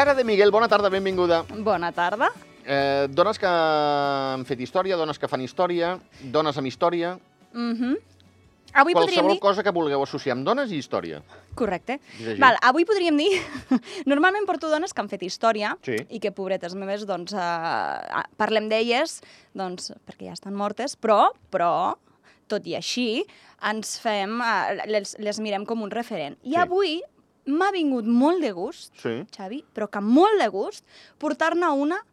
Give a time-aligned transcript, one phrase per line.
[0.00, 1.42] Lara de Miguel, bona tarda, benvinguda.
[1.60, 2.30] Bona tarda.
[2.64, 5.90] Eh, dones que han fet història, dones que fan història,
[6.32, 7.18] dones amb història...
[7.52, 7.98] Mhm.
[8.80, 9.42] Avui podríem Qualsevol dir...
[9.42, 11.20] cosa que vulgueu associar amb dones i història.
[11.58, 11.98] Correcte.
[12.40, 13.28] Val, avui podríem dir...
[14.08, 16.00] Normalment porto dones que han fet història Sí.
[16.08, 19.18] i que, pobretes meves, doncs, eh, parlem d'elles,
[19.52, 21.98] doncs, perquè ja estan mortes, però, però,
[22.48, 23.26] tot i així,
[23.68, 26.40] ens fem, eh, les, les mirem com un referent.
[26.40, 26.62] I Sí.
[26.64, 27.02] avui
[27.46, 29.24] m'ha vingut molt de gust, Sí.
[29.36, 30.84] Xavi, però que molt de gust,
[31.18, 32.04] portar-ne una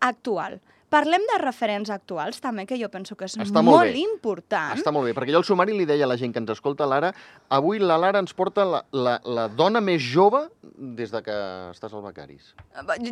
[0.00, 0.60] actual.
[0.88, 4.02] Parlem de referents actuals, també, que jo penso que és Està molt molt bé.
[4.06, 4.76] important.
[4.78, 6.86] Està molt bé, perquè jo al sumari li deia a la gent que ens escolta,
[6.86, 7.12] Lara,
[7.50, 11.34] avui la Lara ens porta la, la, la dona més jove des de que
[11.72, 12.52] estàs al Becaris.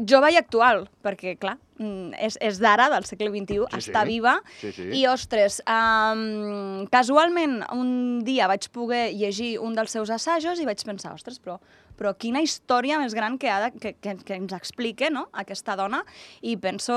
[0.07, 4.09] Jove i actual, perquè, clar, mm, és, és d'ara, del segle XXI, Sí, està sí.
[4.15, 4.37] viva.
[4.61, 4.89] Sí, sí.
[5.01, 10.83] I, ostres, um, casualment un dia vaig poder llegir un dels seus assajos i vaig
[10.87, 11.59] pensar, ostres, però,
[11.99, 15.29] però quina història més gran que, ha de, que, que, que ens explique no?
[15.33, 16.03] aquesta dona.
[16.43, 16.95] I, penso,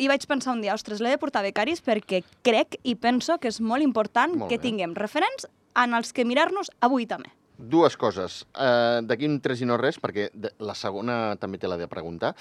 [0.00, 3.52] I vaig pensar un dia, ostres, l'he de portar becaris perquè crec i penso que
[3.52, 4.64] és molt important Molt que bé.
[4.68, 7.30] tinguem referents en els que mirar-nos avui també.
[7.58, 8.44] Dues coses.
[8.54, 10.28] Uh, D'aquí un tres i no res, perquè
[10.62, 12.36] la segona també te l'he de preguntar.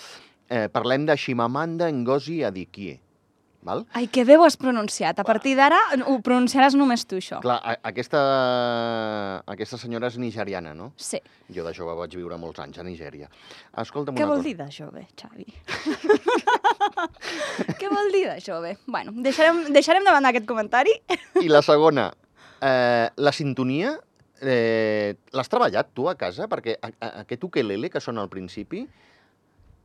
[0.48, 3.00] Uh, parlem de Shimamanda Ngozi Adichie.
[3.68, 3.84] Val?
[3.98, 5.20] Ai, que bé ho has pronunciat.
[5.20, 7.42] A partir d'ara ho pronunciaràs només tu, això.
[7.44, 8.22] Clar, a, aquesta,
[9.54, 10.92] aquesta senyora és nigeriana, no?
[10.96, 11.20] Sí.
[11.54, 13.30] Jo de jove vaig viure molts anys a Nigèria.
[13.84, 14.48] Escolta'm Què una vol cosa.
[14.48, 15.48] dir de jove, Xavi?
[17.80, 18.76] Què vol dir de jove?
[18.88, 20.94] Bueno, deixarem, deixarem de banda aquest comentari.
[21.42, 22.10] I la segona,
[22.62, 23.96] eh, la sintonia,
[24.42, 26.48] eh, l'has treballat tu a casa?
[26.52, 28.86] Perquè a, a, aquest ukelele que sona al principi,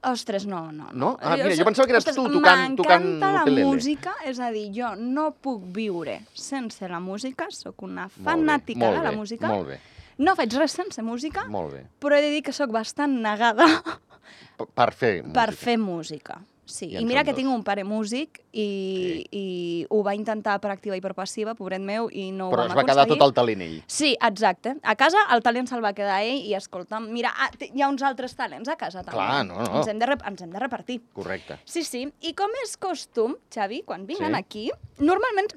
[0.04, 0.88] Ostres, no, no.
[0.92, 1.16] No?
[1.22, 4.72] Ah, mira, jo pensava que eres tu tocant- tocant M'encanta la música, és a dir,
[4.74, 9.12] jo no puc viure sense la música, sóc una molt bé, fanàtica molt de la
[9.12, 9.46] música.
[9.48, 9.78] Molt bé,
[10.18, 11.86] No faig res sense música, molt bé.
[12.00, 13.64] però he de dir que sóc bastant negada
[14.74, 15.32] Per fer música.
[15.40, 16.40] per fer música.
[16.64, 17.40] Sí, I i, mira que dos.
[17.40, 19.44] tinc un pare músic i, i
[19.90, 22.76] ho va intentar per activa i per passiva, pobret meu, i no ho Però es
[22.76, 23.80] va quedar tot el talent ell.
[23.90, 24.76] Sí, exacte.
[24.82, 28.04] A casa el talent se'l va quedar ell i, escolta'm, mira, ah, hi ha uns
[28.06, 29.18] altres talents a casa també.
[29.18, 29.80] Clar, no, no.
[29.80, 31.00] Ens hem de, ens hem de repartir.
[31.18, 31.58] Correcte.
[31.64, 32.04] Sí, sí.
[32.22, 34.38] I com és costum, Xavi, quan vinguen Sí.
[34.38, 34.70] aquí,
[35.00, 35.50] normalment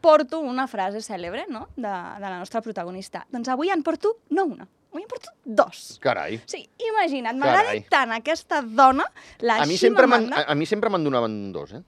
[0.00, 3.24] porto una frase cèlebre, no?, de, de la nostra protagonista.
[3.32, 4.68] Doncs avui en porto, no una,
[4.98, 5.98] en porto dos.
[6.02, 6.40] Carai.
[6.50, 9.06] Sí, imagina't, m'agrada tant aquesta dona,
[9.40, 10.42] la A mi sempre Ximamanda.
[10.42, 11.82] a, a mi sempre me'n donaven dos, eh?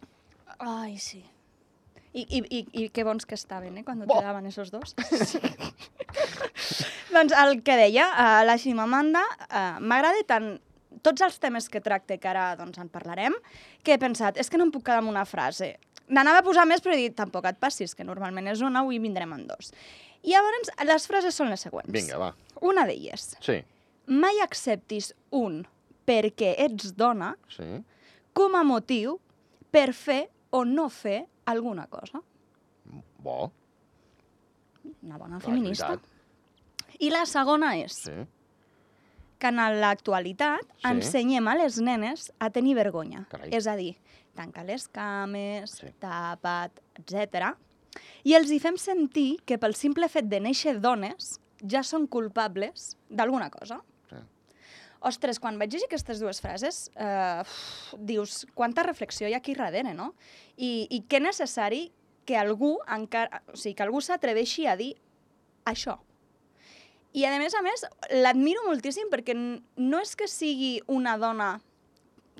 [0.58, 1.24] Ai, sí.
[2.12, 4.18] I, i, i, I que bons que estaven, eh, quan Bo.
[4.18, 4.94] te daven esos dos.
[7.14, 10.52] doncs el que deia, uh, la Ximamanda, uh, m'agrada tant
[11.02, 13.34] tots els temes que tracte, que ara doncs, en parlarem,
[13.82, 15.74] que he pensat, és que no em puc quedar amb una frase.
[16.12, 19.00] N'anava a posar més, però he dit, tampoc et passis, que normalment és una, avui
[19.00, 19.72] vindrem en dos.
[20.22, 21.88] I llavors, les frases són les següents.
[21.90, 22.34] Vinga, va.
[22.62, 23.56] Una d'elles, Sí,
[24.06, 25.64] mai acceptis un
[26.06, 27.66] perquè ets dona sí.
[28.34, 29.18] com a motiu
[29.70, 32.20] per fer o no fer alguna cosa.
[33.18, 33.50] Bo.
[35.02, 35.98] Una bona Clar, feminista.
[36.98, 38.12] I la segona és Sí.
[39.38, 40.88] que en l'actualitat Sí.
[40.88, 43.26] ensenyem a les nenes a tenir vergonya.
[43.28, 43.50] Carai.
[43.52, 43.96] És a dir,
[44.34, 45.86] tanca les cames, Sí.
[45.98, 47.56] tapa't, etc.
[48.24, 52.96] I els hi fem sentir que pel simple fet de néixer dones ja són culpables
[53.10, 53.80] d'alguna cosa.
[54.10, 54.20] Sí.
[55.08, 59.54] Ostres, quan vaig llegir aquestes dues frases, eh, uf, dius, quanta reflexió hi ha aquí
[59.58, 60.12] darrere, no?
[60.56, 61.90] I, i que necessari
[62.26, 64.94] que algú, encara, o sigui, que algú s'atreveixi a dir
[65.66, 65.98] això.
[67.12, 67.84] I, a més a més,
[68.22, 71.58] l'admiro moltíssim perquè no és que sigui una dona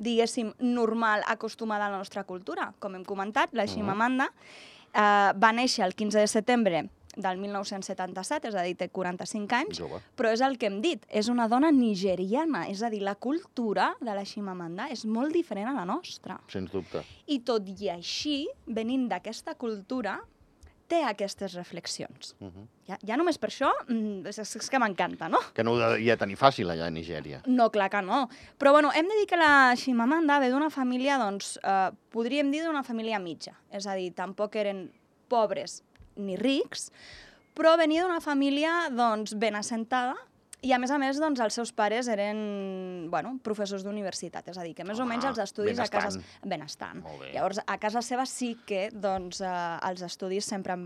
[0.02, 2.72] diguéssim, normal, acostumada a la nostra cultura.
[2.80, 4.30] Com hem comentat, la Ximamanda
[4.94, 6.84] eh, va néixer el 15 de setembre
[7.16, 10.00] del 1977, és a dir, té 45 anys, Jove.
[10.16, 13.92] però és el que hem dit, és una dona nigeriana, és a dir, la cultura
[14.00, 16.40] de la Ximamanda és molt diferent a la nostra.
[16.52, 17.04] Sens dubte.
[17.26, 20.20] I tot i així, venint d'aquesta cultura,
[20.92, 22.34] té aquestes reflexions.
[22.38, 22.66] Uh -huh.
[22.86, 25.38] Ja, ja només per això, mm, és, és que m'encanta, no?
[25.54, 27.42] Que no ho devia tenir fàcil allà a Nigèria.
[27.46, 28.28] No, clar que no.
[28.58, 32.64] Però bueno, hem de dir que la Ximamanda ve d'una família, doncs, eh, podríem dir
[32.64, 33.54] d'una família mitja.
[33.70, 34.92] És a dir, tampoc eren
[35.28, 35.82] pobres
[36.16, 36.90] ni rics,
[37.56, 40.16] però venia d'una família, doncs, ben assentada,
[40.62, 42.38] i a més a més, doncs, els seus pares eren,
[43.10, 46.20] bueno, professors d'universitat, és a dir, que més o Home, menys els estudis a casa...
[46.46, 47.00] benestant.
[47.32, 49.54] Llavors, a casa seva sí que, doncs, eh,
[49.88, 50.84] els estudis sempre han,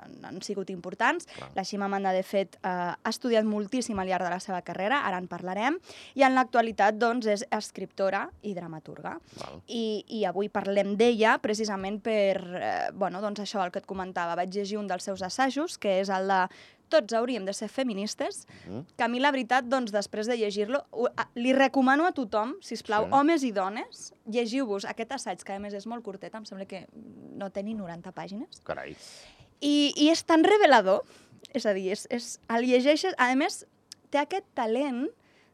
[0.00, 1.28] han, han sigut importants.
[1.34, 1.50] Clar.
[1.58, 5.20] La Ximamanda, de fet, eh, ha estudiat moltíssim al llarg de la seva carrera, ara
[5.20, 5.76] en parlarem,
[6.16, 9.18] i en l'actualitat, doncs, és escriptora i dramaturga.
[9.42, 9.60] Val.
[9.68, 14.40] I, i avui parlem d'ella precisament per, eh, bueno, doncs això, el que et comentava.
[14.40, 16.42] Vaig llegir un dels seus assajos, que és el de
[16.88, 18.86] tots hauríem de ser feministes, Mhm.
[18.96, 20.84] que a mi la veritat, doncs, després de llegir-lo,
[21.34, 23.10] li recomano a tothom, si us plau, Sí.
[23.12, 26.86] homes i dones, llegiu-vos aquest assaig, que a més és molt curtet, em sembla que
[26.92, 28.96] no té ni 90 pàgines, Carai.
[29.60, 31.02] i, i és tan revelador,
[31.54, 33.66] és a dir, és, és, el llegeixes, a més,
[34.10, 35.08] té aquest talent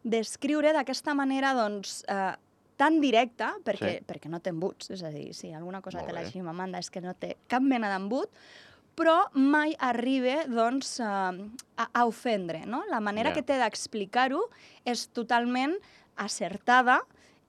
[0.05, 2.35] d'escriure d'aquesta manera, doncs, eh,
[2.77, 4.05] tan directa, perquè, Sí.
[4.05, 6.31] perquè no té embuts, és a dir, si alguna cosa Molt té la bé.
[6.31, 8.29] Ximamanda és que no té cap mena d'embut,
[8.95, 11.31] però mai arriba doncs, a,
[11.77, 12.65] a, a ofendre.
[12.67, 12.83] No?
[12.91, 13.35] La manera Ja.
[13.35, 14.49] que té d'explicar-ho
[14.85, 15.75] és totalment
[16.17, 17.01] acertada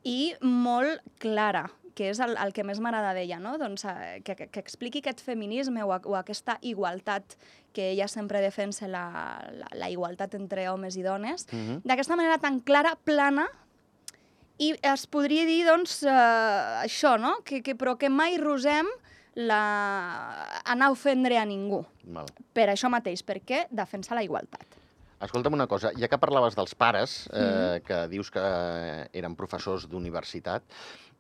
[0.03, 3.53] i molt clara que és el, el que més m'agrada d'ella, no?
[3.57, 7.37] doncs, eh, que, que, que expliqui aquest feminisme o, o aquesta igualtat
[7.71, 9.05] que ella sempre defensa, la,
[9.55, 11.79] la, la igualtat entre homes i dones, Mhm.
[11.87, 13.47] d'aquesta manera tan clara, plana,
[14.59, 16.11] i es podria dir, doncs, eh,
[16.83, 17.37] això, no?
[17.47, 18.87] Que, que, però que mai rosem
[19.35, 20.61] la...
[20.65, 21.83] anar a ofendre a ningú.
[22.03, 22.27] Val.
[22.55, 24.65] Per això mateix, perquè defensa la igualtat.
[25.25, 27.83] Escolta'm una cosa, ja que parlaves dels pares, eh, Mhm.
[27.87, 30.63] que dius que eh, eren professors d'universitat,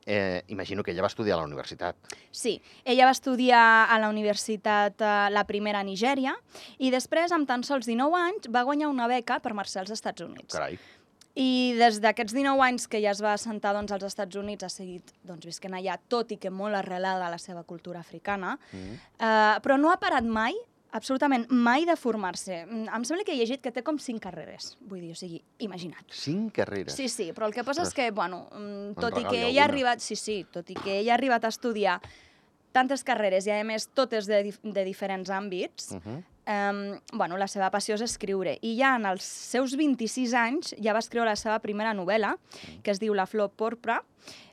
[0.05, 1.95] eh, imagino que ella va estudiar a la universitat.
[2.29, 6.35] Sí, ella va estudiar a la universitat eh, la primera a Nigèria
[6.77, 10.21] i després, amb tan sols 19 anys, va guanyar una beca per marxar als Estats
[10.21, 10.53] Units.
[10.53, 10.77] Carai.
[11.35, 14.69] I des d'aquests 19 anys que ja es va assentar doncs, als Estats Units, ha
[14.69, 18.93] seguit doncs, visquent allà, tot i que molt arrelada a la seva cultura africana, Mm.
[19.19, 20.53] eh, però no ha parat mai,
[20.95, 22.61] absolutament mai, de formar-se.
[22.61, 26.05] Em sembla que he llegit que té com cinc carreres, vull dir, o sigui, imagina't.
[26.09, 26.95] Cinc carreres.
[26.95, 29.65] Sí, sí, però el que passa és que, bueno, mm, tot i que ella ha
[29.65, 31.99] arribat, sí, sí, tot i que ella ha arribat a estudiar
[32.71, 36.23] tantes carreres i, a més, totes de, de diferents àmbits, Uh -huh.
[36.45, 38.57] Um, bueno, la seva passió és escriure.
[38.61, 42.35] I ja en els seus 26 anys ja va escriure la seva primera novel·la,
[42.85, 44.03] que es diu La flor porpra,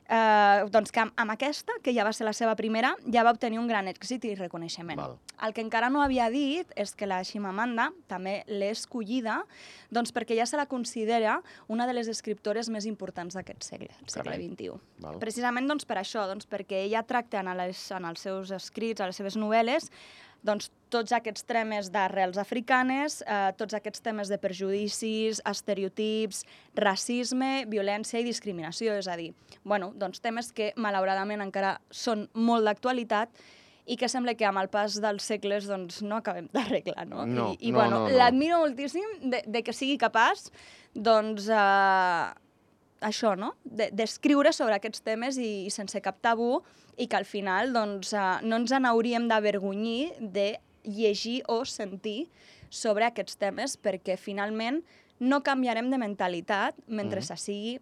[0.03, 3.31] Uh, doncs que amb, amb aquesta, que ja va ser la seva primera, ja va
[3.31, 4.99] obtenir un gran èxit i reconeixement.
[4.99, 5.15] Val.
[5.47, 9.39] El que encara no havia dit és que la Ximamanda també l'he escollida
[9.95, 11.37] doncs perquè ja se la considera
[11.71, 14.51] una de les escriptores més importants d'aquest segle, el segle Carai.
[14.51, 14.75] XXI.
[15.07, 15.23] Val.
[15.23, 19.07] Precisament doncs, per això, doncs, perquè ella tracta en, les, en els seus escrits, a
[19.07, 19.87] les seves novel·les,
[20.43, 26.43] doncs, tots aquests temes d'arrels africanes, eh, tots aquests temes de perjudicis, estereotips,
[26.77, 29.31] racisme, violència i discriminació, és a dir,
[29.63, 33.33] bueno, doncs temes que malauradament encara són molt d'actualitat
[33.85, 37.25] i que sembla que amb el pas dels segles doncs, no acabem d'arreglar, no?
[37.27, 38.15] No, I, i no, bueno, no, no.
[38.15, 40.47] l'admiro moltíssim de, de que sigui capaç
[40.95, 42.29] doncs, eh,
[43.03, 43.55] això, no?
[43.65, 46.61] De- D'escriure sobre aquests temes i, i sense cap tabú
[46.95, 52.29] i que al final doncs, eh, no ens n'hauríem d'avergonyir de llegir o sentir
[52.69, 54.83] sobre aquests temes perquè finalment
[55.19, 57.25] no canviarem de mentalitat mentre Mhm.
[57.27, 57.79] se sigui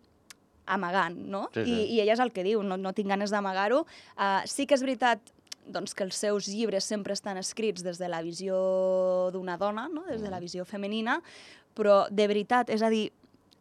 [0.66, 1.50] amagant, no?
[1.54, 1.72] Sí, sí.
[1.72, 3.82] I, I ella és el que diu, no, no tinc ganes d'amagar-ho.
[4.16, 5.20] Uh, sí que és veritat
[5.66, 10.04] doncs, que els seus llibres sempre estan escrits des de la visió d'una dona, no?
[10.10, 10.42] des de la Mhm.
[10.44, 11.22] visió femenina,
[11.76, 13.12] però de veritat, és a dir,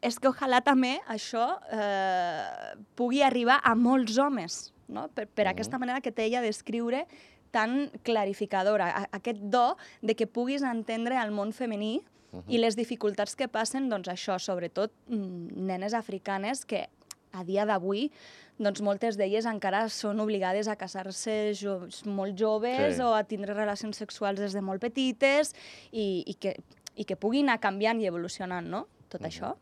[0.02, 5.08] és que ojalà també això eh, pugui arribar a molts homes, no?
[5.08, 5.50] per, per Mhm.
[5.52, 7.06] aquesta manera que té ella d'escriure
[7.50, 12.00] tan clarificadora, a, aquest do de que puguis entendre el món femení
[12.32, 12.44] Mhm.
[12.47, 16.89] i les dificultats que passen, doncs això, sobretot mm, nenes africanes que
[17.32, 18.10] a dia d'avui
[18.58, 23.03] doncs moltes d'elles encara són obligades a casar-se jo molt joves Sí.
[23.03, 25.55] o a tindre relacions sexuals des de molt petites
[25.91, 26.56] i, i, que,
[26.94, 28.86] i que puguin anar canviant i evolucionant, no?
[29.08, 29.27] Tot Mhm.
[29.31, 29.56] això.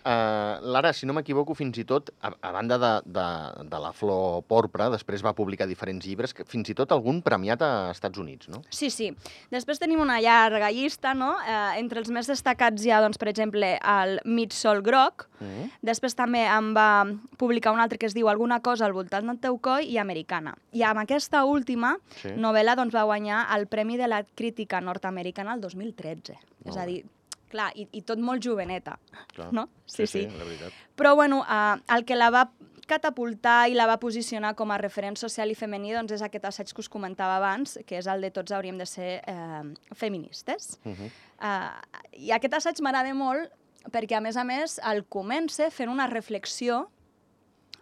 [0.00, 3.26] Uh, Lara, si no m'equivoco, fins i tot, a, a banda de, de,
[3.68, 7.60] de la flor porpra, després va publicar diferents llibres, que fins i tot algun premiat
[7.62, 8.62] a Estats Units, no?
[8.72, 9.10] Sí, sí.
[9.52, 11.34] Després tenim una llarga llista, no?
[11.44, 15.70] Eh, entre els més destacats hi ha, doncs, per exemple, el Mig Sol Groc, Mm.
[15.80, 17.06] Després també em va
[17.40, 20.52] publicar un altre que es diu Alguna cosa al voltant del teu coll i Americana.
[20.76, 22.28] I amb aquesta última Sí.
[22.36, 26.36] novel·la doncs, va guanyar el Premi de la Crítica Nord-Americana el 2013.
[26.66, 27.06] És a dir,
[27.50, 28.96] clar, i, i tot molt joveneta,
[29.34, 29.50] Clar.
[29.56, 29.66] no?
[29.86, 30.76] Sí, sí, la veritat.
[30.96, 32.46] Però, bueno, eh, el que la va
[32.90, 36.72] catapultar i la va posicionar com a referent social i femení doncs és aquest assaig
[36.74, 39.62] que us comentava abans, que és el de tots hauríem de ser eh,
[39.94, 40.78] feministes.
[40.84, 41.10] Uh -huh.
[41.40, 41.72] Uh,
[42.12, 43.48] I aquest assaig m'agrada molt
[43.88, 46.90] perquè, a més a més, el comença fent una reflexió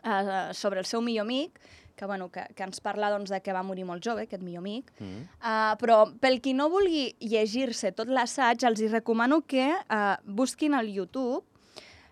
[0.05, 1.59] uh, sobre el seu millor amic,
[1.99, 4.62] que, bueno, que, que ens parla doncs, de que va morir molt jove, aquest millor
[4.62, 4.95] amic.
[5.02, 5.26] Mm.
[5.43, 10.78] Uh, però pel qui no vulgui llegir-se tot l'assaig, els hi recomano que uh, busquin
[10.78, 11.43] al YouTube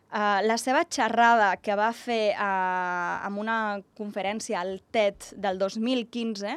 [0.06, 3.56] Uh, la seva xerrada que va fer uh, en una
[3.98, 6.52] conferència al TED del 2015,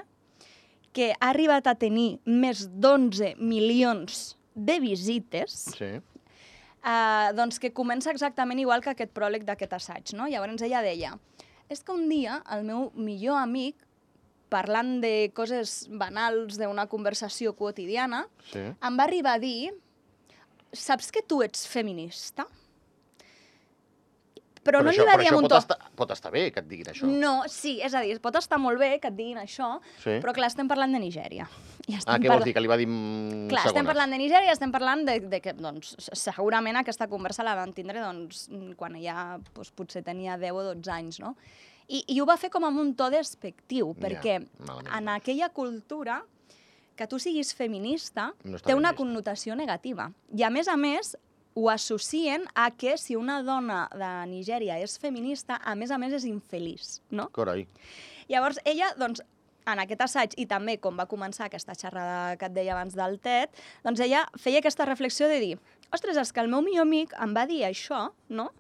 [0.93, 5.89] que ha arribat a tenir més d'11 milions de visites, Sí.
[5.98, 10.13] uh, doncs que comença exactament igual que aquest pròleg d'aquest assaig.
[10.13, 10.29] No?
[10.29, 11.15] Llavors ella deia,
[11.69, 13.75] és que un dia el meu millor amic
[14.49, 18.59] parlant de coses banals d'una conversació quotidiana, Sí.
[18.81, 19.71] em va arribar a dir
[20.73, 22.47] saps que tu ets feminista?
[24.63, 25.57] Però, no això, li va però dir amb un pot to...
[25.57, 27.07] estar, pot estar bé que et diguin això.
[27.07, 30.17] No, sí, és a dir, pot estar molt bé que et diguin això, Sí.
[30.19, 31.47] però clar, estem parlant de Nigèria.
[31.87, 32.53] I estem Ah, què parla- vols dir?
[32.53, 33.87] Que li va dir mm, Clar, estem segones?
[33.93, 37.71] parlant de Nigèria i estem parlant de, de que, doncs, segurament aquesta conversa la van
[37.73, 41.35] tindre, doncs, quan ella doncs, potser tenia 10 o 12 anys, no?
[41.87, 44.93] I, I ho va fer com amb un to despectiu, Ja, perquè malament.
[44.93, 46.19] en aquella cultura
[46.95, 48.97] que tu siguis feminista No té una vist.
[48.99, 50.11] connotació negativa.
[50.35, 51.15] I a més a més,
[51.59, 56.13] ho associen a que si una dona de Nigèria és feminista, a més a més
[56.15, 57.27] és infeliç, no?
[57.35, 57.65] Carai.
[58.29, 59.21] Llavors, ella, doncs,
[59.69, 63.19] en aquest assaig, i també com va començar aquesta xerrada que et deia abans del
[63.21, 63.51] TED,
[63.85, 65.57] doncs ella feia aquesta reflexió de dir
[65.91, 68.51] ostres, és que el meu millor amic em va dir això, no?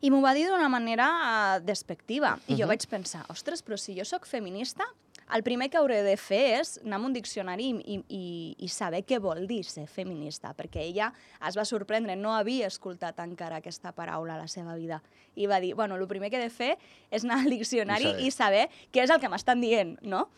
[0.00, 2.38] I m'ho va dir d'una manera uh, despectiva.
[2.48, 2.68] I jo Mhm.
[2.72, 4.86] vaig pensar, ostres, però si jo sóc feminista,
[5.34, 8.22] el primer que hauré de fer és anar a un diccionari i, i,
[8.64, 11.10] i saber què vol dir ser feminista, perquè ella
[11.44, 15.02] es va sorprendre, no havia escoltat encara aquesta paraula a la seva vida.
[15.36, 16.74] I va dir, bueno, el primer que he de fer
[17.10, 18.24] és anar al diccionari I saber.
[18.24, 20.28] i saber què és el que m'estan dient, no?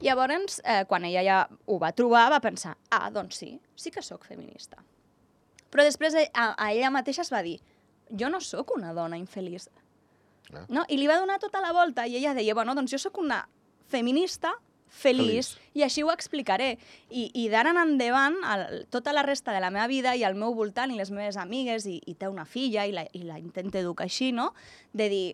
[0.00, 4.02] Llavors, eh, quan ella ja ho va trobar, va pensar, ah, doncs sí, sí que
[4.02, 4.82] sóc feminista.
[5.72, 7.58] Però després eh, a, a ella mateixa es va dir,
[8.12, 9.68] jo no sóc una dona infeliç.
[10.52, 10.66] Ah.
[10.68, 10.84] No?
[10.88, 13.42] I li va donar tota la volta i ella deia, bueno, doncs jo sóc una
[13.88, 14.54] feminista
[14.96, 15.72] feliç, Feliç.
[15.76, 16.76] i així ho explicaré.
[17.10, 20.36] I, i d'ara en endavant, el, tota la resta de la meva vida i al
[20.38, 23.40] meu voltant i les meves amigues, i, i té una filla i la, i la
[23.42, 24.52] intenta educar així, no?
[24.96, 25.26] De dir,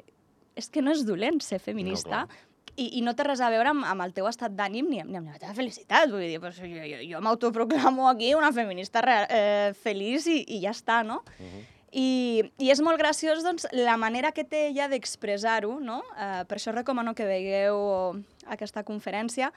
[0.59, 2.41] és que no és dolent ser feminista, clar.
[2.77, 5.21] i, i no té res a veure amb, amb el teu estat d'ànim ni, ni
[5.21, 6.11] amb la teva felicitat.
[6.13, 10.65] Vull dir, pues, jo, jo, jo m'autoproclamo aquí una feminista re, eh, feliç i, i
[10.65, 11.23] ja està, no?
[11.39, 11.69] Uh -huh.
[11.93, 16.01] I, I és molt graciós doncs, la manera que té ella d'expressar-ho, no?
[16.17, 18.17] Eh, per això recomano que veieu
[18.51, 19.53] aquesta conferència,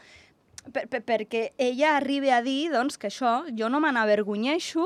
[0.72, 4.86] per, per, perquè ella arribi a dir doncs, que això, jo no me n'avergonyeixo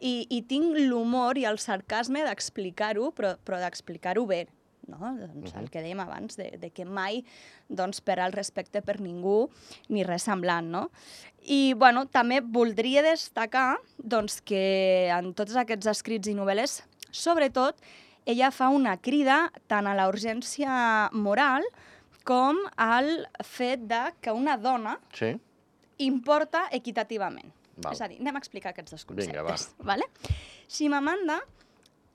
[0.00, 4.44] i, i tinc l'humor i el sarcasme d'explicar-ho, però, però d'explicar-ho bé,
[4.86, 4.98] no?
[5.18, 7.22] doncs, el que dèiem abans, de, de que mai
[7.68, 9.48] doncs, per al respecte per ningú
[9.92, 10.70] ni res semblant.
[10.72, 10.86] No?
[11.42, 17.80] I bueno, també voldria destacar doncs, que en tots aquests escrits i novel·les, sobretot,
[18.26, 21.66] ella fa una crida tant a la urgència moral
[22.26, 25.34] com al fet de que una dona Sí?
[26.02, 27.52] importa equitativament.
[27.76, 27.92] Val.
[27.92, 29.74] És a dir, anem a explicar aquests dos Vinga, conceptes.
[29.78, 30.04] vale?
[30.68, 31.40] Shimamanda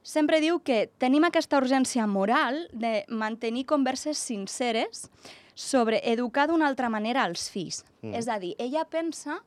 [0.03, 5.07] sempre diu que tenim aquesta urgència moral de mantenir converses sinceres
[5.53, 7.83] sobre educar d'una altra manera els fills.
[8.01, 8.15] Mm.
[8.17, 9.43] És a dir, ella pensa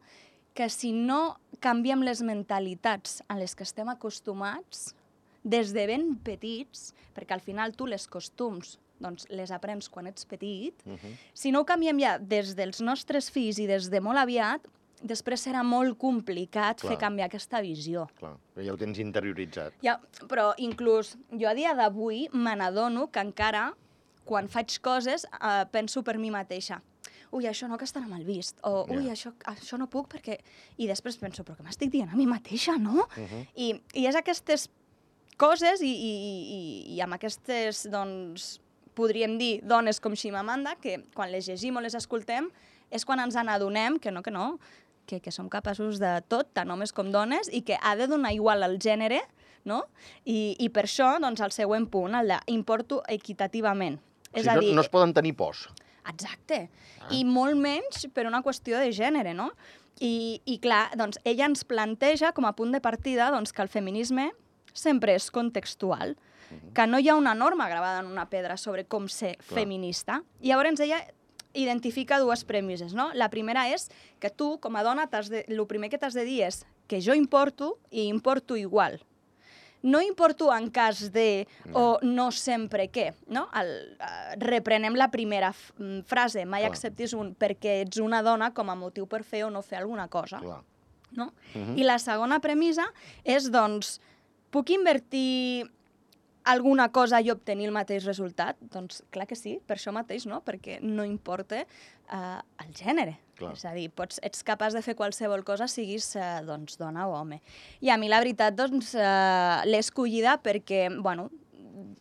[0.55, 4.95] que si no canviem les mentalitats a les que estem acostumats,
[5.43, 10.25] des de ben petits, perquè al final tu les costums doncs, les aprens quan ets
[10.27, 11.17] petit, Uh -huh.
[11.35, 14.67] si no ho canviem ja des dels nostres fills i des de molt aviat,
[15.03, 16.93] després serà molt complicat Clar.
[16.93, 18.07] fer canviar aquesta visió.
[18.19, 19.73] Clar, ja ho tens interioritzat.
[19.83, 23.75] Ja, però inclús jo a dia d'avui me n'adono que encara
[24.25, 26.81] quan faig coses eh, penso per mi mateixa
[27.35, 29.13] ui, això no, que estarà mal vist, o ui, Ja.
[29.13, 30.39] això, això no puc perquè...
[30.79, 33.09] I després penso, però què m'estic dient a mi mateixa, no?
[33.17, 33.47] Uh -huh.
[33.57, 34.71] I, i és aquestes
[35.37, 36.13] coses i, i,
[36.57, 38.61] i, i amb aquestes, doncs,
[38.95, 42.51] podríem dir, dones com Shimamanda, que quan les llegim o les escoltem
[42.95, 44.59] és quan ens n'adonem que no, que no,
[45.07, 48.33] que, que som capaços de tot, tant homes com dones, i que ha de donar
[48.35, 49.21] igual al gènere,
[49.65, 49.85] no?
[50.25, 53.99] I, i per això, doncs, el següent punt, el de importo equitativament.
[54.33, 55.67] O És sigui, a dir, no, no es poden tenir pors.
[56.11, 56.67] Exacte.
[57.01, 57.09] Ah.
[57.17, 59.51] I molt menys per una qüestió de gènere, no?
[60.03, 63.71] I, i clar, doncs, ella ens planteja com a punt de partida doncs, que el
[63.73, 64.33] feminisme
[64.75, 66.17] sempre és contextual,
[66.75, 69.61] que no hi ha una norma gravada en una pedra sobre com ser Clar.
[69.61, 70.23] feminista.
[70.41, 71.05] I llavors ella
[71.55, 73.11] identifica dues premisses, no?
[73.15, 73.89] La primera és
[74.21, 77.15] que tu, com a dona, de, el primer que t'has de dir és que jo
[77.15, 79.01] importo i importo igual.
[79.85, 81.47] No importo en cas de
[81.77, 83.47] o no sempre què, no?
[83.53, 86.73] El, uh, reprenem la primera mm, frase, mai Clar.
[86.73, 90.09] acceptis un perquè ets una dona com a motiu per fer o no fer alguna
[90.09, 90.63] cosa Clar.
[91.13, 91.33] no?
[91.53, 91.77] Mhm.
[91.77, 92.89] I la segona premissa
[93.25, 94.01] és, doncs,
[94.51, 95.69] puc invertir
[96.45, 98.59] alguna cosa i obtenir el mateix resultat?
[98.73, 100.41] Doncs clar que sí, per això mateix, no?
[100.45, 103.19] Perquè no importa eh, el gènere.
[103.39, 103.55] Clar.
[103.57, 107.17] És a dir, pots, ets capaç de fer qualsevol cosa, siguis eh, doncs, dona o
[107.19, 107.41] home.
[107.83, 111.31] I a mi, la veritat, doncs, eh, l'he escollida perquè, bueno,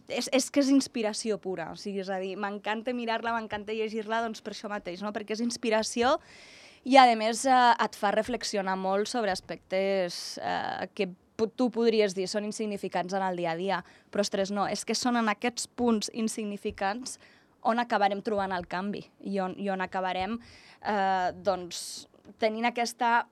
[0.07, 4.21] és, és que és inspiració pura, o sigui, és a dir, m'encanta mirar-la, m'encanta llegir-la,
[4.25, 5.13] doncs per això mateix, no?
[5.15, 6.17] perquè és inspiració
[6.83, 11.09] i, a més, eh, et fa reflexionar molt sobre aspectes eh, que
[11.47, 14.95] tu podries dir són insignificants en el dia a dia, però, ostres, no, és que
[14.95, 17.19] són en aquests punts insignificants
[17.63, 22.07] on acabarem trobant el canvi i on, i on acabarem eh, doncs,
[22.39, 23.23] tenint aquesta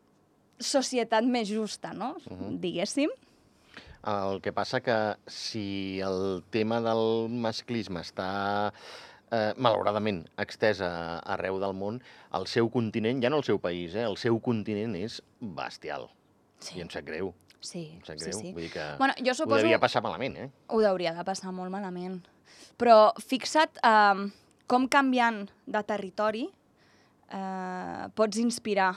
[0.62, 2.15] societat més justa, no?
[2.30, 2.60] Uh -huh.
[2.60, 3.10] diguéssim.
[4.01, 8.74] El que passa que si el tema del masclisme està
[9.32, 12.01] eh, malauradament extesa arreu del món,
[12.34, 16.10] el seu continent, ja no el seu país, eh, el seu continent és bestial.
[16.60, 16.77] Sí.
[16.77, 17.34] I em sap greu.
[17.62, 18.39] Sí, Em sap sí, greu.
[18.39, 18.51] sí.
[18.56, 19.62] Vull dir que Bueno, jo ho suposo...
[19.62, 20.50] devia passar malament, eh?
[20.74, 22.20] Ho hauria de passar molt malament.
[22.82, 24.24] Però fixa't eh,
[24.68, 26.48] com canviant de territori
[27.32, 28.96] eh, pots inspirar,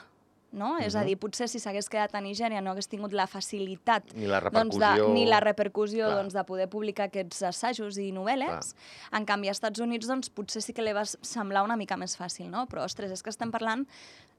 [0.54, 0.78] no?
[0.78, 1.06] És a Mhm.
[1.06, 4.78] dir, potser si s'hagués quedat a Nigèria no hagués tingut la facilitat Ni la doncs,
[4.78, 5.08] de, repercussió...
[5.12, 6.16] ni la repercussió Clar.
[6.22, 8.74] doncs, de poder publicar aquests assajos i novel·les.
[9.12, 12.16] En canvi, als Estats Units doncs, potser sí que li va semblar una mica més
[12.18, 12.66] fàcil, no?
[12.66, 13.86] Però, ostres, és que estem parlant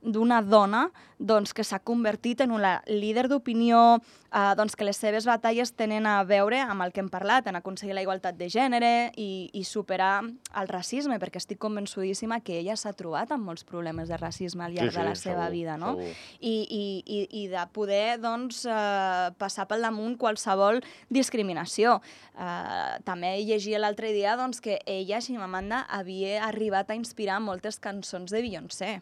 [0.05, 3.97] d'una dona doncs, que s'ha convertit en una líder d'opinió,
[4.31, 7.55] eh, doncs, que les seves batalles tenen a veure amb el que hem parlat, en
[7.55, 12.75] aconseguir la igualtat de gènere i, i superar el racisme, perquè estic convençudíssima que ella
[12.75, 15.51] s'ha trobat amb molts problemes de racisme al llarg Sí, sí, de la seva segur,
[15.51, 15.95] vida, no?
[15.95, 16.04] segur.
[16.39, 21.99] I, i, i, i de poder doncs, eh, passar pel damunt qualsevol discriminació.
[22.35, 28.31] Eh, també llegia l'altre dia doncs, que ella, Ximamanda, havia arribat a inspirar moltes cançons
[28.31, 28.95] de Beyoncé.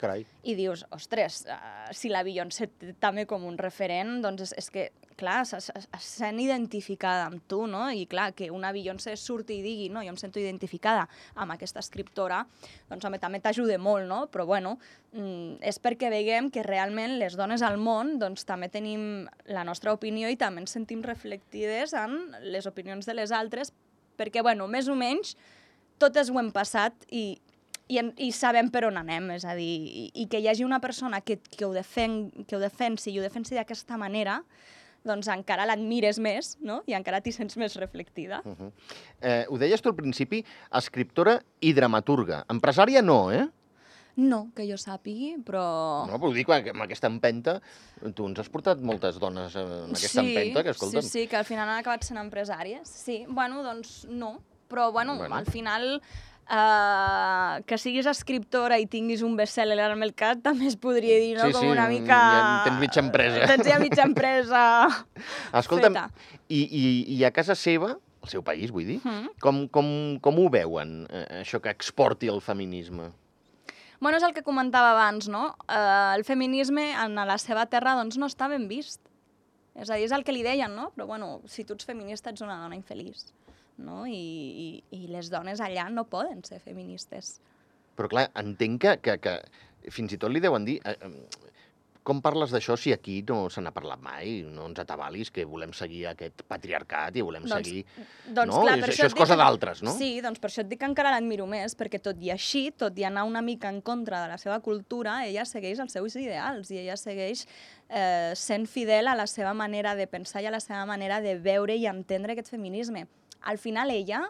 [0.00, 0.22] Carai.
[0.46, 2.68] I dius, ostres, uh, si la Beyoncé
[3.02, 4.84] també com un referent, doncs és, és que,
[5.18, 5.58] clar, se
[6.04, 7.88] sent identificada amb tu, no?
[7.90, 11.82] I clar, que una Beyoncé surti i digui, no, jo em sento identificada amb aquesta
[11.82, 12.44] escriptora,
[12.90, 14.20] doncs home, també t'ajuda molt, no?
[14.30, 14.76] Però bueno,
[15.12, 19.92] mm, és perquè veiem que realment les dones al món doncs també tenim la nostra
[19.96, 23.74] opinió i també ens sentim reflectides en les opinions de les altres,
[24.18, 25.34] perquè, bueno, més o menys,
[25.98, 27.38] totes ho hem passat i,
[27.88, 30.64] i, en, i sabem per on anem, és a dir, i, i que hi hagi
[30.64, 34.42] una persona que, que, ho, defen, que ho defensi i ho defensi d'aquesta manera,
[35.08, 36.82] doncs encara l'admires més, no?
[36.86, 38.42] I encara t'hi sents més reflectida.
[38.44, 38.72] Uh -huh.
[39.20, 42.44] eh, ho deies tu al principi, escriptora i dramaturga.
[42.48, 43.48] Empresària no, eh?
[44.18, 46.04] No, que jo sàpigui, però...
[46.10, 47.60] No, però ho dic, amb aquesta empenta,
[48.16, 51.02] tu ens has portat moltes dones en aquesta sí, empenta, que escolta'm...
[51.02, 52.82] Sí, sí, que al final han acabat sent empresàries.
[52.82, 54.40] Sí, bueno, doncs no.
[54.68, 55.16] Però, Bueno.
[55.16, 55.36] bueno.
[55.36, 56.02] al final
[56.50, 61.46] uh, que siguis escriptora i tinguis un best-seller al mercat també es podria dir, no?
[61.48, 62.18] Sí, Com sí, una mica...
[62.18, 63.46] ja tens mitja empresa.
[63.52, 64.62] Tens ja mitja empresa
[65.60, 66.08] Escolta'm, feta.
[66.48, 66.84] i, i,
[67.18, 69.32] i a casa seva, al seu país, vull dir, Mm.
[69.40, 69.88] com, com,
[70.24, 73.10] com ho veuen, eh, això que exporti el feminisme?
[74.00, 75.56] Bueno, és el que comentava abans, no?
[75.66, 79.00] Uh, el feminisme en la seva terra doncs, no està ben vist.
[79.78, 80.92] És a dir, és el que li deien, no?
[80.94, 83.24] Però bueno, si tu ets feminista ets una dona infeliç.
[83.78, 84.04] No?
[84.06, 87.38] I, i, I les dones allà no poden ser feministes.
[87.98, 90.80] Però clar, entenc que, que, que fins i tot li deuen dir...
[90.84, 91.12] Eh,
[92.08, 94.38] com parles d'això si aquí no se n'ha parlat mai?
[94.48, 97.82] No ens atabalis, que volem seguir aquest patriarcat i volem Doncs- seguir...
[98.24, 98.62] Doncs, no?
[98.62, 99.92] clar, És- per això et és cosa d'altres, no?
[99.98, 102.96] Sí, doncs per això et dic que encara l'admiro més, perquè tot i així, tot
[102.96, 106.72] i anar una mica en contra de la seva cultura, ella segueix els seus ideals
[106.72, 110.64] i ella segueix eh, sent fidel a la seva manera de pensar i a la
[110.64, 113.04] seva manera de veure i entendre aquest feminisme.
[113.42, 114.22] Al final ella,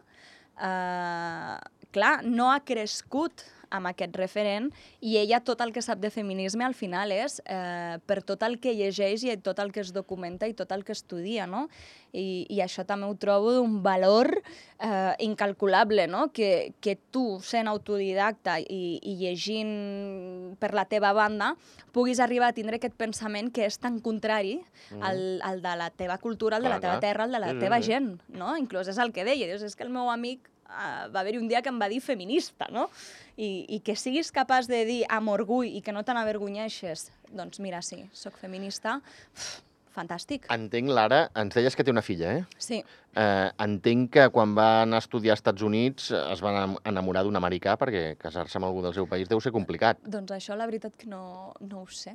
[0.60, 1.56] eh,
[1.90, 6.64] clar, no ha crescut amb aquest referent i ella tot el que sap de feminisme
[6.64, 10.48] al final és eh, per tot el que llegeix i tot el que es documenta
[10.48, 11.68] i tot el que estudia, no?
[12.12, 16.30] I, i això també ho trobo d'un valor eh, incalculable, no?
[16.32, 21.52] Que, que tu, sent autodidacta i, i llegint per la teva banda,
[21.92, 24.58] puguis arribar a tindre aquest pensament que és tan contrari
[24.90, 25.02] Mm.
[25.02, 27.50] al, al de la teva cultura, al de Clar, la teva terra, al de la
[27.50, 27.90] sí, teva sí.
[27.92, 28.54] gent, no?
[28.56, 31.48] Inclús és el que deia, dius, és que el meu amic uh, va haver-hi un
[31.48, 32.88] dia que em va dir feminista, no?
[33.36, 37.60] I, I que siguis capaç de dir amb orgull i que no te n'avergonyeixes, doncs
[37.60, 38.98] mira, sí, sóc feminista,
[39.36, 39.48] uf,
[39.94, 40.46] fantàstic.
[40.54, 42.44] Entenc, Lara, ens deies que té una filla, eh?
[42.58, 42.82] Sí,
[43.18, 47.24] Eh, entenc que quan va anar a estudiar als Estats Units es va enam- enamorar
[47.26, 50.66] d'un americà perquè casar-se amb algú del seu país deu ser complicat, doncs això la
[50.70, 52.14] veritat que no, no ho sé,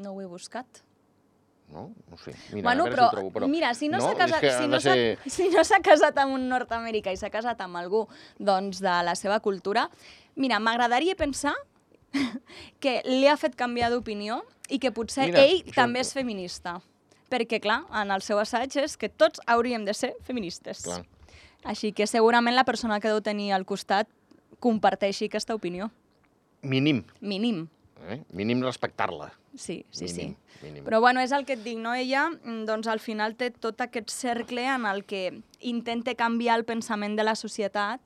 [0.00, 0.80] no ho he buscat.
[1.70, 1.94] No?
[2.10, 2.34] No sé.
[2.52, 3.48] Mira, bueno, però, si trobo, però...
[3.48, 7.12] mira, si no, No, s'ha casat, si, no ser- si no casat amb un nord-americà
[7.12, 8.06] i s'ha casat amb algú
[8.38, 9.88] doncs, de la seva cultura,
[10.34, 11.54] mira, m'agradaria pensar
[12.82, 16.80] que li ha fet canviar d'opinió i que potser Mira, ell això- també és feminista.
[17.30, 20.82] Perquè, clar, en el seu assaig és que tots hauríem de ser feministes.
[20.82, 21.04] Clar.
[21.62, 24.08] Així que segurament la persona que deu tenir al costat
[24.58, 25.90] comparteixi aquesta opinió.
[26.62, 27.68] Mínim, Mínim.
[28.08, 28.22] Eh?
[28.32, 29.32] Mínim respectar-la.
[29.54, 30.62] Sí, sí, mínim, sí.
[30.62, 30.84] Mínim.
[30.84, 31.94] Però bueno, és el que et dic, no?
[31.94, 36.64] Ella, mm, doncs al final té tot aquest cercle en el que intenta canviar el
[36.64, 38.00] pensament de la societat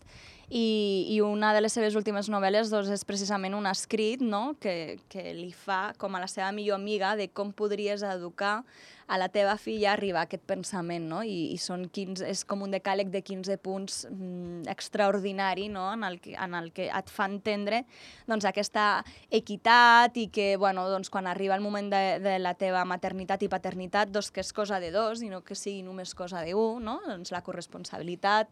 [0.50, 4.54] i, i una de les seves últimes novel·les doncs, és precisament un escrit no?
[4.60, 8.62] que, que li fa com a la seva millor amiga de com podries educar
[9.06, 11.20] a la teva filla arribar a aquest pensament, no?
[11.26, 15.90] I, i són 15, és com un decàleg de 15 punts mm, extraordinari, no?
[15.92, 17.82] En el, que, en el que et fa entendre
[18.30, 22.86] doncs, aquesta equitat i que, bueno, doncs, quan arriba el moment de, de la teva
[22.88, 26.40] maternitat i paternitat, doncs, que és cosa de dos i no que sigui només cosa
[26.44, 27.00] de un, no?
[27.04, 28.48] Doncs la corresponsabilitat,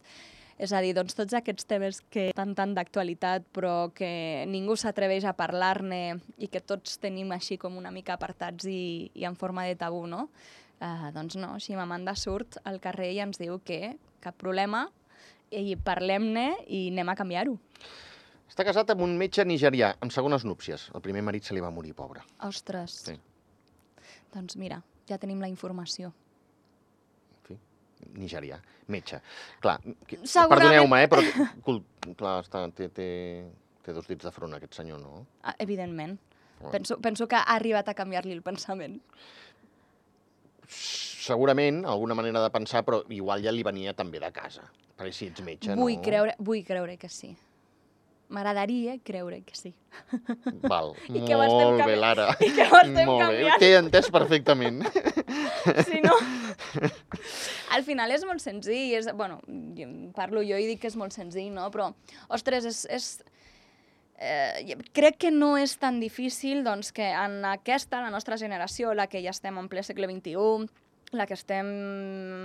[0.63, 5.27] és a dir, doncs tots aquests temes que estan tan d'actualitat però que ningú s'atreveix
[5.27, 9.67] a parlar-ne i que tots tenim així com una mica apartats i, i en forma
[9.67, 10.29] de tabú, no?
[10.83, 14.87] Uh, doncs no, Ximamanda surt al carrer i ens diu que cap problema
[15.51, 17.59] i parlem-ne i anem a canviar-ho.
[18.53, 20.91] Està casat amb un metge nigerià, amb segones núpcies.
[20.95, 22.23] El primer marit se li va morir, pobre.
[22.47, 22.99] Ostres.
[23.09, 23.19] Sí.
[24.35, 26.13] Doncs mira, ja tenim la informació.
[28.13, 29.21] Nigerià, metge.
[29.61, 31.23] Clar, Segurament- perdoneu-me, eh, però
[32.17, 33.09] clar, està, té, té,
[33.83, 35.27] té dos dits de front aquest senyor, no?
[35.43, 36.19] Ah, evidentment.
[36.59, 36.73] Bueno.
[36.73, 39.01] Penso, penso que ha arribat a canviar-li el pensament.
[40.69, 44.63] Segurament, alguna manera de pensar, però igual ja li venia també de casa.
[44.99, 46.03] Perquè si ets metge, vull, no?
[46.03, 47.33] creure, vull creure que sí.
[48.33, 49.75] M'agradaria creure que sí.
[50.65, 52.31] Val, I que molt bé, Lara.
[52.41, 53.59] i que ho estem molt bé, canviant.
[53.61, 54.83] t'he entès perfectament.
[55.87, 56.17] Si no...
[57.77, 59.39] Al final és molt senzill, és, bueno,
[59.77, 61.69] jo parlo jo i dic que és molt senzill, no?
[61.75, 61.93] Però,
[62.35, 62.81] ostres, és...
[62.91, 63.07] és
[64.19, 69.09] eh, crec que no és tan difícil doncs, que en aquesta, la nostra generació, la
[69.13, 70.69] que ja estem en ple segle XXI,
[71.13, 71.69] la que estem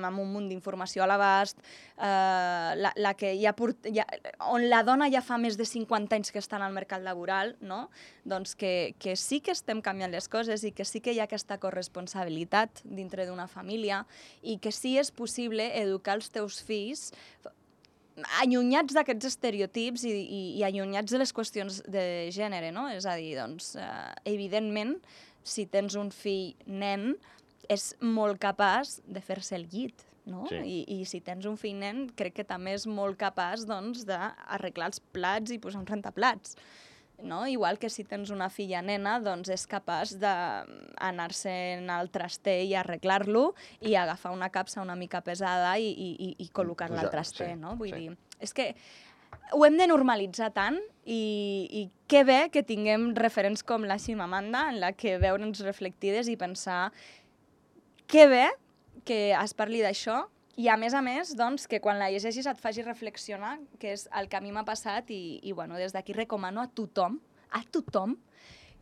[0.05, 1.59] amb un munt d'informació a l'abast,
[1.95, 4.03] eh, la, la que ja, port, ja
[4.51, 7.55] on la dona ja fa més de 50 anys que està en el mercat laboral,
[7.61, 7.87] no?
[8.27, 11.27] doncs que, que sí que estem canviant les coses i que sí que hi ha
[11.29, 14.03] aquesta corresponsabilitat dintre d'una família
[14.43, 17.11] i que sí és possible educar els teus fills
[18.41, 22.03] allunyats d'aquests estereotips i, i, i allunyats de les qüestions de
[22.33, 22.87] gènere, no?
[22.89, 24.95] És a dir, doncs, eh, evidentment,
[25.47, 27.13] si tens un fill nen,
[27.69, 30.45] és molt capaç de fer-se el llit, no?
[30.49, 30.59] Sí.
[30.59, 34.91] I, I si tens un fill nen, crec que també és molt capaç, doncs, d'arreglar
[34.91, 36.57] els plats i posar un rentaplats.
[37.17, 37.47] No?
[37.49, 43.55] Igual que si tens una filla nena, doncs és capaç d'anar-se'n al traster i arreglar-lo
[43.81, 47.57] i agafar una capsa una mica pesada i, i, i, i col·locar-la al traster, sí,
[47.57, 47.73] no?
[47.79, 48.03] Vull sí.
[48.03, 48.69] dir, és que
[49.55, 50.77] ho hem de normalitzar tant
[51.09, 56.29] i, i que bé que tinguem referents com la Ximamanda en la que veure'ns reflectides
[56.29, 56.91] i pensar
[58.07, 58.47] que bé
[59.07, 60.25] que es parli d'això
[60.57, 64.07] i a més a més, doncs, que quan la llegeixis et faci reflexionar, que és
[64.17, 67.19] el que a mi m'ha passat i, i bueno, des d'aquí recomano a tothom,
[67.53, 68.15] a tothom,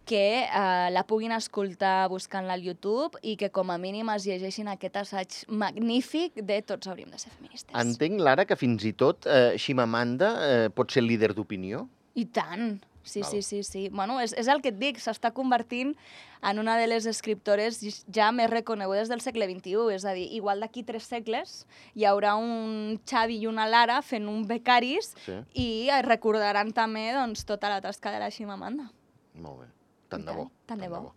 [0.06, 4.70] que eh, la puguin escoltar buscant-la al YouTube i que com a mínim es llegeixin
[4.72, 7.74] aquest assaig magnífic de Tots hauríem de ser feministes.
[7.82, 11.88] Entenc, Lara, que fins i tot eh, Ximamanda eh, pot ser líder d'opinió.
[12.16, 12.78] I tant.
[13.06, 13.30] Sí, Val.
[13.32, 13.90] sí, sí, sí.
[13.94, 15.94] Bueno, és, és el que et dic, s'està convertint
[16.42, 17.78] en una de les escriptores
[18.12, 19.94] ja més reconegudes del segle XXI.
[19.96, 21.54] És a dir, igual d'aquí tres segles
[21.96, 25.38] hi haurà un Xavi i una Lara fent un becaris Sí.
[25.54, 25.70] i
[26.04, 28.90] recordaran també doncs, tota la tasca de la Ximamanda.
[29.36, 29.72] Molt bé.
[30.10, 30.50] Tant de bo.
[30.66, 31.14] tant, tant de bo.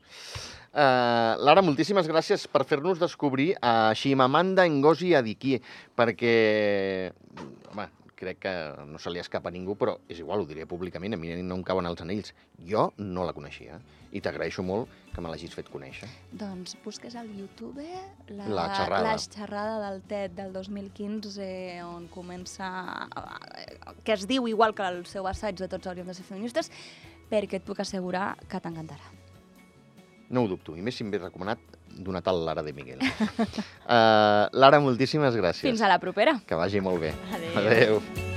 [0.68, 5.60] Uh, Lara, moltíssimes gràcies per fer-nos descobrir a Ximamanda Ngozi Adichie,
[5.96, 7.12] perquè,
[7.72, 7.86] home,
[8.18, 8.52] crec que
[8.90, 11.56] no se li escapa a ningú, però és igual, ho diré públicament, a mi no
[11.58, 12.32] em cauen els anells.
[12.66, 13.78] Jo no la coneixia
[14.10, 16.08] i t'agraeixo molt que me l'hagis fet conèixer.
[16.32, 17.84] Doncs busques al YouTube
[18.32, 19.02] la, La xerrada.
[19.12, 21.48] la xerrada del TED del 2015
[21.84, 22.70] on comença,
[24.04, 26.72] que es diu igual que el seu assaig de Tots hauríem de ser feministes,
[27.30, 29.14] perquè et puc assegurar que t'encantarà.
[30.30, 32.98] No ho dubto, i més si em ve recomanat d'una tal Lara de Miguel.
[33.02, 35.66] uh, Lara, moltíssimes gràcies.
[35.68, 36.38] Fins a la propera.
[36.46, 37.14] Que vagi molt bé.
[37.34, 37.62] Adéu.
[37.66, 38.27] Adéu.